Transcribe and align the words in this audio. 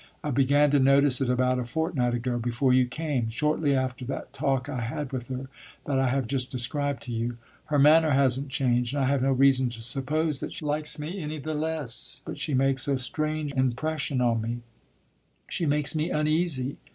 I 0.23 0.31
began 0.31 0.71
to 0.71 0.79
notice 0.79 1.21
it 1.21 1.29
about 1.29 1.59
a 1.59 1.63
fortnight 1.63 2.15
ago 2.15 2.39
before 2.39 2.73
you 2.73 2.87
came; 2.87 3.29
shortly 3.29 3.75
after 3.75 4.03
that 4.05 4.33
talk 4.33 4.67
I 4.67 4.79
had 4.81 5.11
with 5.13 5.27
her 5.27 5.47
that 5.85 5.99
I 5.99 6.07
have 6.09 6.25
just 6.25 6.49
described 6.49 7.03
to 7.03 7.11
you. 7.11 7.37
Her 7.65 7.77
manner 7.77 8.09
has 8.09 8.39
n't 8.39 8.49
changed 8.49 8.95
and 8.95 9.03
I 9.03 9.07
have 9.09 9.21
no 9.21 9.31
reason 9.31 9.69
to 9.69 9.81
suppose 9.83 10.39
that 10.39 10.55
she 10.55 10.65
likes 10.65 10.97
me 10.97 11.19
any 11.21 11.37
the 11.37 11.53
less; 11.53 12.23
but 12.25 12.39
she 12.39 12.55
makes 12.55 12.87
a 12.87 12.97
strange 12.97 13.53
impression 13.53 14.21
on 14.21 14.41
me 14.41 14.63
she 15.47 15.67
makes 15.67 15.93
me 15.93 16.09
uneasy. 16.09 16.77